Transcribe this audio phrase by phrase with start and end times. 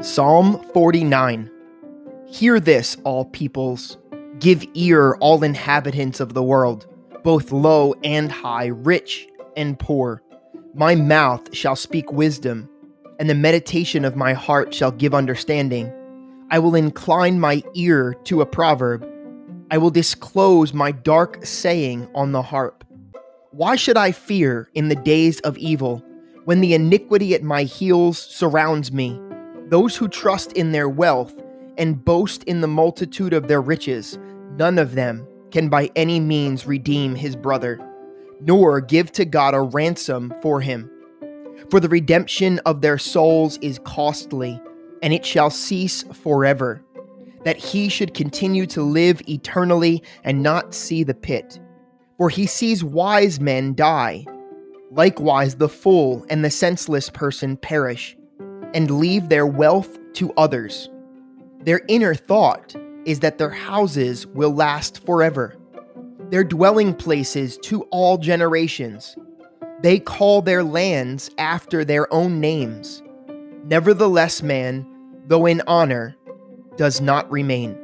[0.00, 1.50] Psalm 49
[2.28, 3.98] Hear this, all peoples.
[4.38, 6.86] Give ear, all inhabitants of the world,
[7.22, 10.22] both low and high, rich and poor.
[10.74, 12.70] My mouth shall speak wisdom,
[13.18, 15.92] and the meditation of my heart shall give understanding.
[16.50, 19.06] I will incline my ear to a proverb.
[19.70, 22.82] I will disclose my dark saying on the harp.
[23.58, 26.00] Why should I fear in the days of evil,
[26.44, 29.20] when the iniquity at my heels surrounds me?
[29.66, 31.42] Those who trust in their wealth
[31.76, 34.16] and boast in the multitude of their riches,
[34.56, 37.80] none of them can by any means redeem his brother,
[38.40, 40.88] nor give to God a ransom for him.
[41.68, 44.62] For the redemption of their souls is costly,
[45.02, 46.80] and it shall cease forever,
[47.42, 51.58] that he should continue to live eternally and not see the pit.
[52.18, 54.26] For he sees wise men die.
[54.90, 58.16] Likewise, the fool and the senseless person perish
[58.74, 60.90] and leave their wealth to others.
[61.60, 65.56] Their inner thought is that their houses will last forever,
[66.30, 69.16] their dwelling places to all generations.
[69.82, 73.02] They call their lands after their own names.
[73.64, 74.86] Nevertheless, man,
[75.26, 76.16] though in honor,
[76.76, 77.78] does not remain.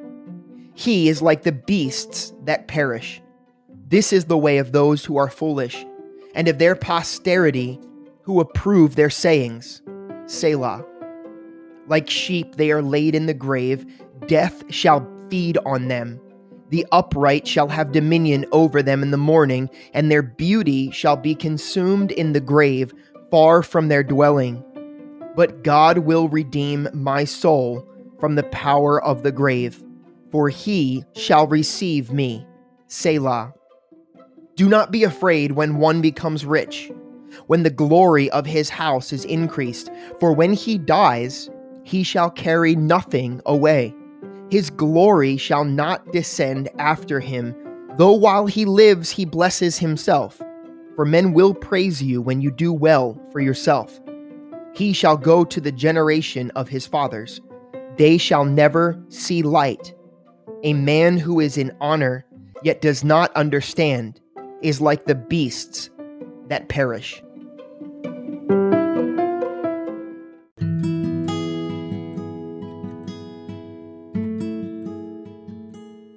[0.74, 3.20] He is like the beasts that perish.
[3.86, 5.84] This is the way of those who are foolish,
[6.34, 7.78] and of their posterity
[8.22, 9.82] who approve their sayings.
[10.26, 10.84] Selah.
[11.86, 13.84] Like sheep, they are laid in the grave.
[14.26, 16.18] Death shall feed on them.
[16.70, 21.34] The upright shall have dominion over them in the morning, and their beauty shall be
[21.34, 22.92] consumed in the grave,
[23.30, 24.64] far from their dwelling.
[25.36, 27.86] But God will redeem my soul
[28.18, 29.84] from the power of the grave,
[30.30, 32.46] for he shall receive me.
[32.86, 33.52] Selah.
[34.56, 36.90] Do not be afraid when one becomes rich
[37.46, 39.90] when the glory of his house is increased.
[40.20, 41.50] For when he dies,
[41.84, 43.94] he shall carry nothing away.
[44.50, 47.54] His glory shall not descend after him,
[47.96, 50.40] though while he lives he blesses himself.
[50.96, 54.00] For men will praise you when you do well for yourself.
[54.74, 57.40] He shall go to the generation of his fathers.
[57.96, 59.94] They shall never see light.
[60.62, 62.24] A man who is in honor,
[62.62, 64.20] yet does not understand,
[64.64, 65.90] is like the beasts
[66.48, 67.22] that perish.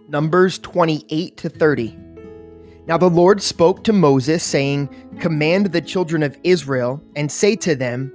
[0.08, 1.98] Numbers 28 to 30.
[2.88, 4.88] Now the Lord spoke to Moses, saying,
[5.20, 8.14] Command the children of Israel, and say to them,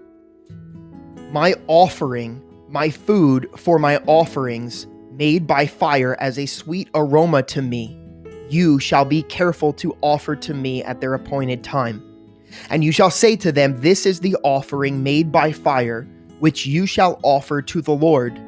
[1.30, 7.60] My offering, my food for my offerings, made by fire as a sweet aroma to
[7.60, 8.01] me,
[8.52, 12.02] you shall be careful to offer to me at their appointed time.
[12.68, 16.06] And you shall say to them, This is the offering made by fire,
[16.38, 18.38] which you shall offer to the Lord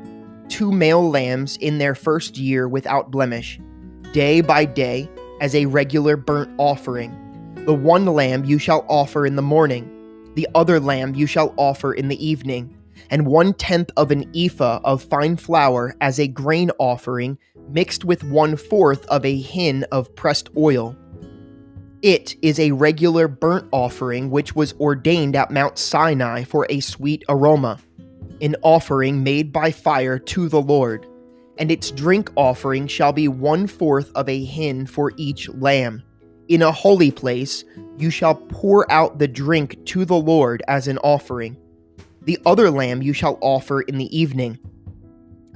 [0.49, 3.59] two male lambs in their first year without blemish,
[4.13, 5.09] day by day,
[5.41, 7.11] as a regular burnt offering.
[7.65, 9.91] The one lamb you shall offer in the morning,
[10.35, 12.77] the other lamb you shall offer in the evening,
[13.11, 17.39] and one tenth of an ephah of fine flour as a grain offering,
[17.69, 20.97] mixed with one fourth of a hin of pressed oil
[22.05, 27.25] it is a regular burnt offering which was ordained at Mount Sinai for a sweet
[27.31, 27.79] aroma,
[28.43, 31.07] an offering made by fire to the Lord.
[31.57, 36.03] And its drink offering shall be one fourth of a hin for each lamb.
[36.49, 37.65] In a holy place
[37.97, 41.57] you shall pour out the drink to the Lord as an offering.
[42.21, 44.59] The other lamb you shall offer in the evening.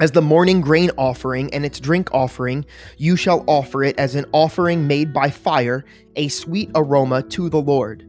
[0.01, 2.65] As the morning grain offering and its drink offering,
[2.99, 7.61] you shall offer it as an offering made by fire, a sweet aroma to the
[7.61, 8.05] Lord.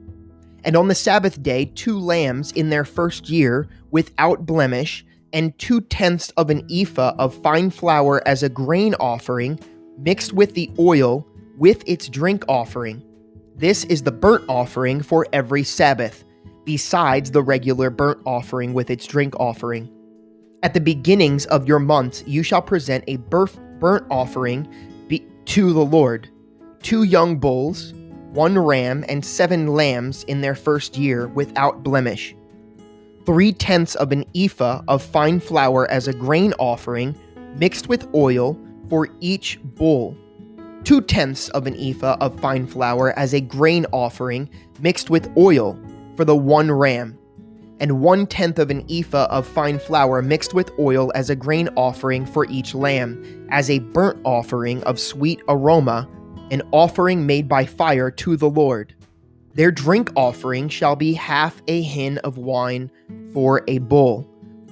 [0.63, 5.81] And on the Sabbath day, two lambs in their first year, without blemish, and two
[5.81, 9.59] tenths of an ephah of fine flour as a grain offering,
[9.97, 11.25] mixed with the oil,
[11.57, 13.01] with its drink offering.
[13.55, 16.23] This is the burnt offering for every Sabbath,
[16.65, 19.89] besides the regular burnt offering with its drink offering.
[20.61, 24.67] At the beginnings of your months, you shall present a burnt offering
[25.45, 26.29] to the Lord
[26.83, 27.93] two young bulls,
[28.31, 32.35] one ram, and seven lambs in their first year without blemish.
[33.25, 37.17] Three tenths of an ephah of fine flour as a grain offering,
[37.57, 38.57] mixed with oil,
[38.89, 40.15] for each bull.
[40.83, 45.79] Two tenths of an ephah of fine flour as a grain offering, mixed with oil,
[46.15, 47.18] for the one ram
[47.79, 51.69] and one tenth of an ephah of fine flour mixed with oil as a grain
[51.75, 56.07] offering for each lamb, as a burnt offering of sweet aroma,
[56.51, 58.93] an offering made by fire to the Lord.
[59.53, 62.91] Their drink offering shall be half a hin of wine
[63.33, 64.21] for a bull,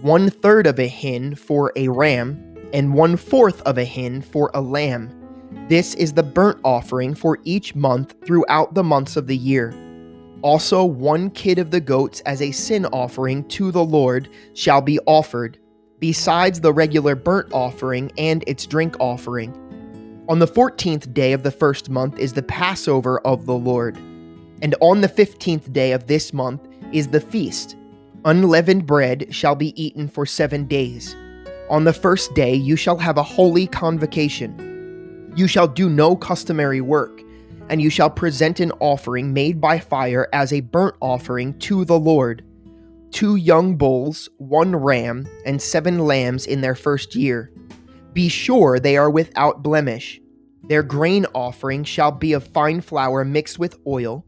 [0.01, 2.43] one third of a hin for a ram,
[2.73, 5.13] and one fourth of a hin for a lamb.
[5.69, 9.73] This is the burnt offering for each month throughout the months of the year.
[10.43, 14.99] Also, one kid of the goats as a sin offering to the Lord shall be
[15.07, 15.57] offered,
[15.99, 19.51] besides the regular burnt offering and its drink offering.
[20.29, 23.97] On the fourteenth day of the first month is the Passover of the Lord.
[24.61, 27.75] And on the fifteenth day of this month is the feast.
[28.25, 31.15] Unleavened bread shall be eaten for seven days.
[31.69, 35.33] On the first day you shall have a holy convocation.
[35.35, 37.21] You shall do no customary work,
[37.69, 41.99] and you shall present an offering made by fire as a burnt offering to the
[41.99, 42.43] Lord
[43.09, 47.51] two young bulls, one ram, and seven lambs in their first year.
[48.11, 50.19] Be sure they are without blemish.
[50.63, 54.25] Their grain offering shall be of fine flour mixed with oil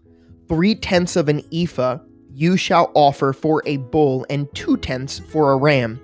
[0.48, 2.00] three tenths of an ephah
[2.34, 6.00] you shall offer for a bull, and two tenths for a ram.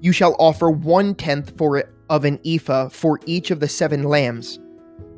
[0.00, 4.58] You shall offer one tenth for of an ephah for each of the seven lambs.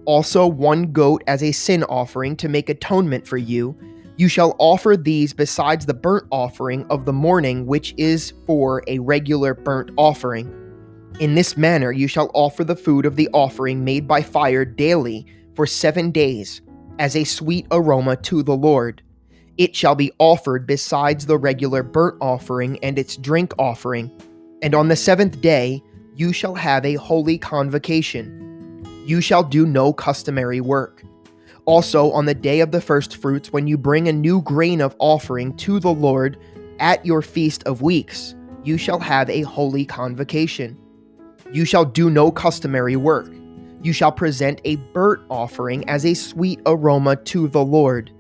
[0.09, 3.77] Also, one goat as a sin offering to make atonement for you.
[4.17, 9.01] You shall offer these besides the burnt offering of the morning, which is for a
[9.01, 10.51] regular burnt offering.
[11.21, 15.27] In this manner you shall offer the food of the offering made by fire daily
[15.55, 16.63] for seven days
[16.99, 19.03] as a sweet aroma to the Lord.
[19.59, 24.11] It shall be offered besides the regular burnt offering and its drink offering.
[24.63, 25.83] And on the seventh day
[26.17, 28.48] you shall have a holy convocation.
[29.09, 31.03] You shall do no customary work.
[31.65, 34.95] Also, on the day of the first fruits, when you bring a new grain of
[34.99, 36.39] offering to the Lord
[36.79, 40.79] at your feast of weeks, you shall have a holy convocation.
[41.53, 43.33] You shall do no customary work
[43.83, 48.11] you shall present a burnt offering as a sweet aroma to the Lord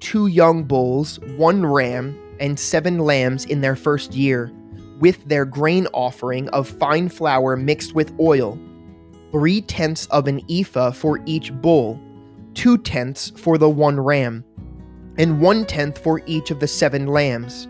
[0.00, 4.52] two young bulls, one ram, and seven lambs in their first year,
[5.00, 8.56] with their grain offering of fine flour mixed with oil,
[9.30, 12.00] three tenths of an ephah for each bull,
[12.54, 14.44] two tenths for the one ram,
[15.16, 17.68] and one tenth for each of the seven lambs.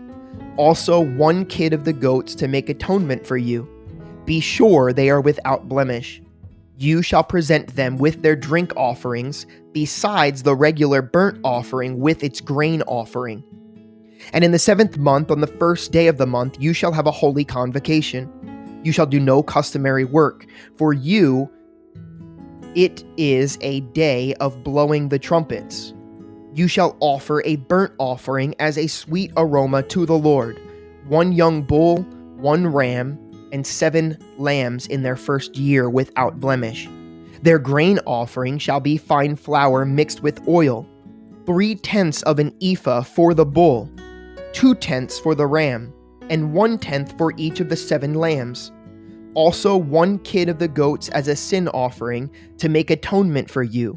[0.57, 3.67] Also, one kid of the goats to make atonement for you.
[4.25, 6.21] Be sure they are without blemish
[6.79, 12.39] you shall present them with their drink offerings, besides the regular burnt offering with its
[12.39, 13.43] grain offering.
[14.31, 17.05] And in the seventh month, on the first day of the month, you shall have
[17.05, 18.31] a holy convocation.
[18.83, 20.45] You shall do no customary work,
[20.77, 21.49] for you
[22.75, 25.93] it is a day of blowing the trumpets.
[26.53, 30.59] You shall offer a burnt offering as a sweet aroma to the Lord
[31.07, 32.03] one young bull,
[32.37, 33.17] one ram,
[33.51, 36.87] and seven lambs in their first year without blemish.
[37.41, 40.87] Their grain offering shall be fine flour mixed with oil,
[41.45, 43.89] three tenths of an ephah for the bull,
[44.53, 45.91] two tenths for the ram,
[46.29, 48.71] and one tenth for each of the seven lambs.
[49.33, 53.95] Also, one kid of the goats as a sin offering to make atonement for you.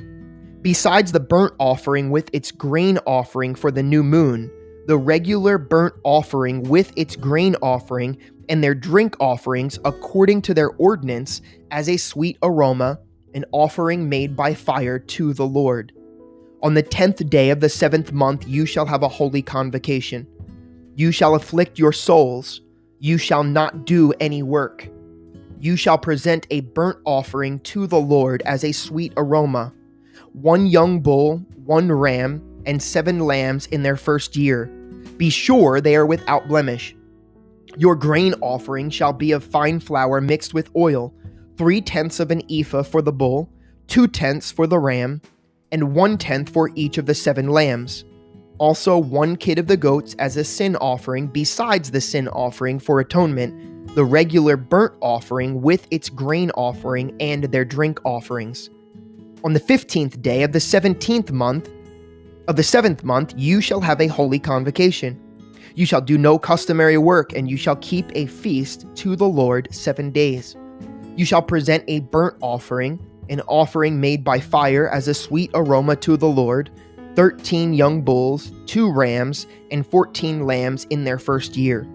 [0.60, 4.50] Besides the burnt offering with its grain offering for the new moon,
[4.86, 8.18] the regular burnt offering with its grain offering
[8.48, 11.40] and their drink offerings according to their ordinance
[11.70, 12.98] as a sweet aroma,
[13.34, 15.92] an offering made by fire to the Lord.
[16.62, 20.26] On the tenth day of the seventh month you shall have a holy convocation.
[20.94, 22.60] You shall afflict your souls.
[22.98, 24.88] You shall not do any work.
[25.58, 29.72] You shall present a burnt offering to the Lord as a sweet aroma
[30.32, 34.66] one young bull, one ram, and seven lambs in their first year.
[35.16, 36.96] Be sure they are without blemish.
[37.76, 41.12] Your grain offering shall be of fine flour mixed with oil,
[41.56, 43.48] three tenths of an ephah for the bull,
[43.88, 45.20] two tenths for the ram,
[45.70, 48.04] and one tenth for each of the seven lambs.
[48.62, 53.00] Also, one kid of the goats as a sin offering, besides the sin offering for
[53.00, 58.70] atonement, the regular burnt offering with its grain offering and their drink offerings.
[59.42, 61.70] On the fifteenth day of the seventeenth month,
[62.46, 65.20] of the seventh month, you shall have a holy convocation.
[65.74, 69.74] You shall do no customary work, and you shall keep a feast to the Lord
[69.74, 70.54] seven days.
[71.16, 75.96] You shall present a burnt offering, an offering made by fire as a sweet aroma
[75.96, 76.70] to the Lord,
[77.14, 81.86] thirteen young bulls, two rams, and fourteen lambs in their first year.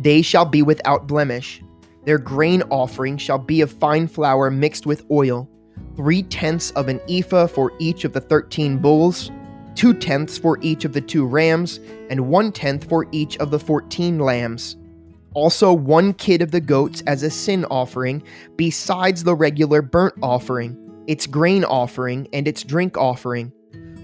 [0.00, 1.62] They shall be without blemish.
[2.04, 5.48] Their grain offering shall be of fine flour mixed with oil,
[5.96, 9.30] three tenths of an ephah for each of the thirteen bulls
[9.78, 11.78] two tenths for each of the two rams,
[12.10, 14.76] and one tenth for each of the fourteen lambs.
[15.34, 18.20] Also, one kid of the goats as a sin offering,
[18.56, 23.52] besides the regular burnt offering, its grain offering, and its drink offering.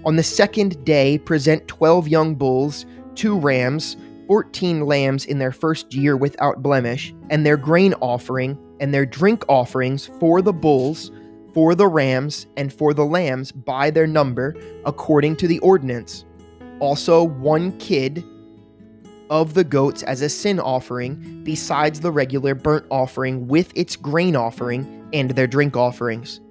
[0.07, 2.85] On the second day, present 12 young bulls,
[3.15, 3.97] two rams,
[4.27, 9.45] 14 lambs in their first year without blemish, and their grain offering and their drink
[9.49, 11.11] offerings for the bulls,
[11.55, 16.27] for the rams, and for the lambs by their number, according to the ordinance.
[16.81, 18.23] Also, one kid
[19.31, 24.37] of the goats as a sin offering, besides the regular burnt offering with its grain
[24.37, 26.43] offering and their drink offerings.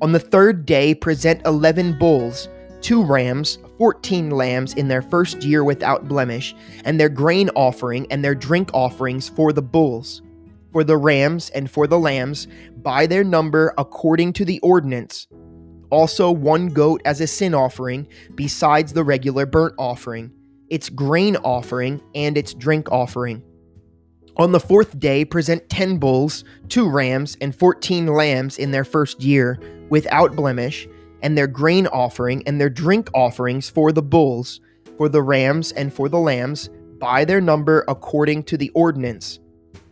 [0.00, 2.48] On the third day, present 11 bulls,
[2.82, 8.24] two rams, 14 lambs in their first year without blemish, and their grain offering and
[8.24, 10.22] their drink offerings for the bulls,
[10.72, 12.48] for the rams and for the lambs,
[12.82, 15.26] by their number according to the ordinance.
[15.90, 20.32] Also, one goat as a sin offering, besides the regular burnt offering
[20.72, 23.42] its grain offering, and its drink offering.
[24.38, 29.22] On the fourth day, present ten bulls, two rams, and fourteen lambs in their first
[29.22, 29.60] year,
[29.90, 30.88] without blemish,
[31.22, 34.60] and their grain offering and their drink offerings for the bulls,
[34.96, 39.38] for the rams, and for the lambs, by their number according to the ordinance.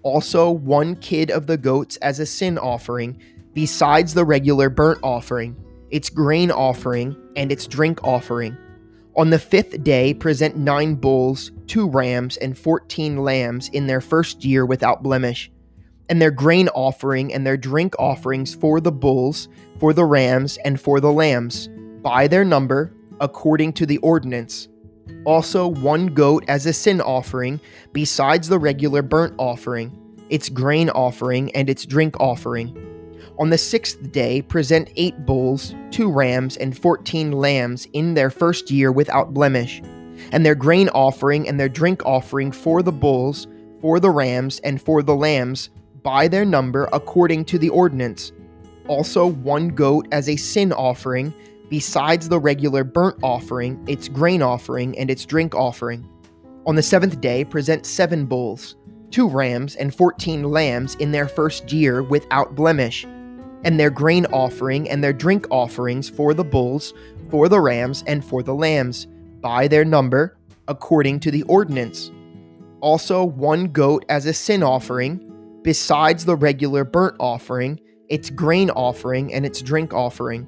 [0.03, 3.21] Also, one kid of the goats as a sin offering,
[3.55, 5.57] besides the regular burnt offering,
[5.91, 8.57] its grain offering, and its drink offering
[9.17, 14.45] on the fifth day, present nine bulls, two rams, and fourteen lambs in their first
[14.45, 15.51] year without blemish,
[16.11, 19.49] and their grain offering and their drink offerings for the bulls,
[19.79, 21.69] for the rams, and for the lambs,
[22.03, 24.69] by their number, according to the ordinance.
[25.25, 27.59] Also, one goat as a sin offering,
[27.93, 29.97] besides the regular burnt offering,
[30.29, 32.77] its grain offering, and its drink offering
[33.41, 38.71] on the sixth day, present eight bulls, two rams, and fourteen lambs in their first
[38.71, 39.81] year without blemish,
[40.31, 43.47] and their grain offering and their drink offering for the bulls,
[43.81, 45.71] for the rams, and for the lambs,
[46.03, 48.33] by their number according to the ordinance.
[48.89, 51.33] Also, one goat as a sin offering,
[51.69, 56.09] besides the regular burnt offering, its grain offering, and its drink offering.
[56.67, 58.77] On the seventh day, present seven bulls,
[59.11, 63.07] two rams, and fourteen lambs in their first year without blemish
[63.65, 66.95] and their grain offering and their drink offerings for the bulls,
[67.31, 69.07] for the rams, and for the lambs,
[69.41, 70.37] by their number,
[70.69, 72.11] according to the ordinance.
[72.81, 75.30] Also, one goat as a sin offering,
[75.63, 80.47] besides the regular burnt offering, its grain offering, and its drink offering.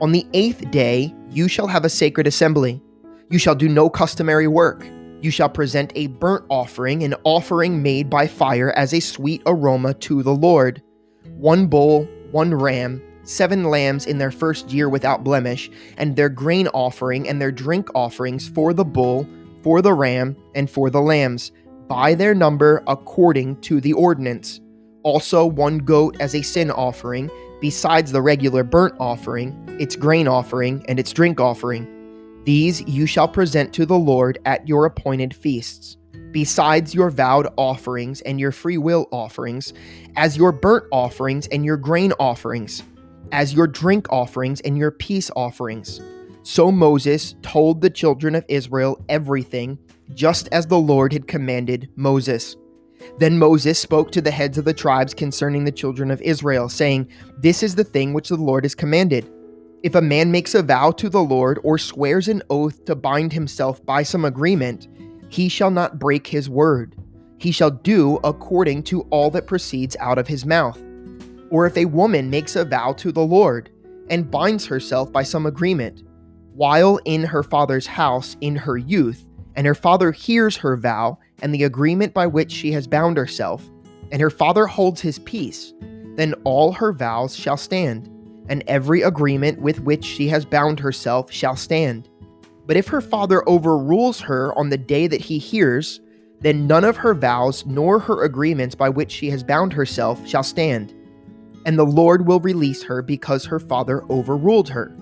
[0.00, 2.82] On the eighth day, you shall have a sacred assembly.
[3.30, 4.86] You shall do no customary work.
[5.20, 9.94] You shall present a burnt offering, an offering made by fire as a sweet aroma
[9.94, 10.82] to the Lord.
[11.36, 16.68] One bull, one ram, seven lambs in their first year without blemish, and their grain
[16.68, 19.28] offering and their drink offerings for the bull,
[19.62, 21.52] for the ram, and for the lambs,
[21.88, 24.60] by their number according to the ordinance.
[25.02, 27.30] Also, one goat as a sin offering,
[27.60, 31.86] besides the regular burnt offering, its grain offering, and its drink offering.
[32.44, 35.98] These you shall present to the Lord at your appointed feasts
[36.32, 39.72] besides your vowed offerings and your free will offerings,
[40.16, 42.82] as your burnt offerings and your grain offerings,
[43.32, 46.00] as your drink offerings and your peace offerings.
[46.42, 49.78] So Moses told the children of Israel everything,
[50.14, 52.56] just as the Lord had commanded Moses.
[53.18, 57.08] Then Moses spoke to the heads of the tribes concerning the children of Israel, saying,
[57.38, 59.30] This is the thing which the Lord has commanded.
[59.82, 63.32] If a man makes a vow to the Lord or swears an oath to bind
[63.32, 64.88] himself by some agreement,
[65.28, 66.96] he shall not break his word.
[67.38, 70.82] He shall do according to all that proceeds out of his mouth.
[71.50, 73.70] Or if a woman makes a vow to the Lord
[74.10, 76.02] and binds herself by some agreement,
[76.54, 79.27] while in her father's house in her youth,
[79.58, 83.68] and her father hears her vow and the agreement by which she has bound herself,
[84.12, 85.74] and her father holds his peace,
[86.14, 88.08] then all her vows shall stand,
[88.48, 92.08] and every agreement with which she has bound herself shall stand.
[92.66, 96.00] But if her father overrules her on the day that he hears,
[96.38, 100.44] then none of her vows nor her agreements by which she has bound herself shall
[100.44, 100.94] stand,
[101.66, 104.94] and the Lord will release her because her father overruled her.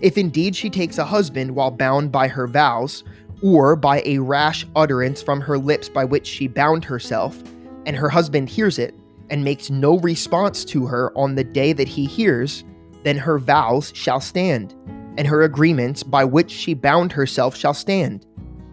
[0.00, 3.02] If indeed she takes a husband while bound by her vows,
[3.42, 7.42] or by a rash utterance from her lips by which she bound herself,
[7.86, 8.94] and her husband hears it,
[9.30, 12.64] and makes no response to her on the day that he hears,
[13.04, 14.74] then her vows shall stand
[15.20, 18.26] and her agreements by which she bound herself shall stand.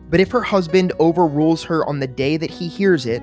[0.09, 3.21] But if her husband overrules her on the day that he hears it,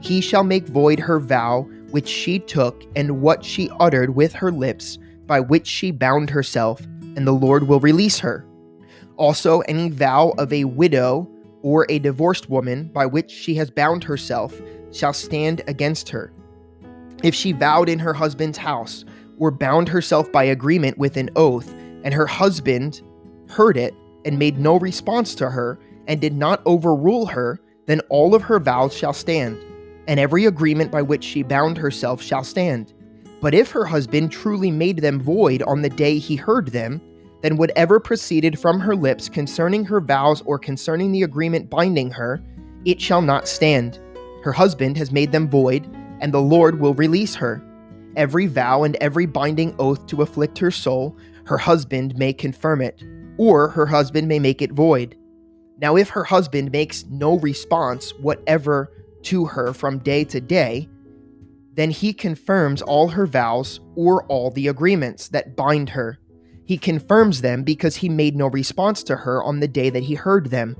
[0.00, 4.52] he shall make void her vow which she took and what she uttered with her
[4.52, 6.82] lips by which she bound herself,
[7.16, 8.44] and the Lord will release her.
[9.16, 11.28] Also, any vow of a widow
[11.62, 14.60] or a divorced woman by which she has bound herself
[14.92, 16.32] shall stand against her.
[17.22, 19.04] If she vowed in her husband's house,
[19.38, 21.70] or bound herself by agreement with an oath,
[22.04, 23.02] and her husband
[23.48, 23.94] heard it
[24.24, 28.60] and made no response to her, and did not overrule her, then all of her
[28.60, 29.58] vows shall stand,
[30.06, 32.92] and every agreement by which she bound herself shall stand.
[33.40, 37.00] But if her husband truly made them void on the day he heard them,
[37.46, 42.42] then whatever proceeded from her lips concerning her vows or concerning the agreement binding her,
[42.84, 44.00] it shall not stand.
[44.42, 45.88] Her husband has made them void,
[46.20, 47.62] and the Lord will release her.
[48.16, 53.04] Every vow and every binding oath to afflict her soul, her husband may confirm it,
[53.36, 55.16] or her husband may make it void.
[55.78, 58.90] Now, if her husband makes no response whatever
[59.22, 60.88] to her from day to day,
[61.74, 66.18] then he confirms all her vows or all the agreements that bind her.
[66.66, 70.14] He confirms them because he made no response to her on the day that he
[70.14, 70.76] heard them.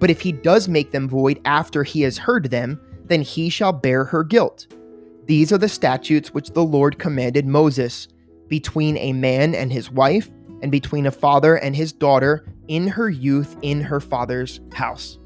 [0.00, 3.72] But if he does make them void after he has heard them, then he shall
[3.72, 4.66] bear her guilt.
[5.26, 8.08] These are the statutes which the Lord commanded Moses
[8.48, 10.30] between a man and his wife,
[10.62, 15.18] and between a father and his daughter in her youth in her father's house.